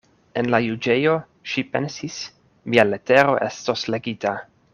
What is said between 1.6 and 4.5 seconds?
pensis, mia letero estos legita.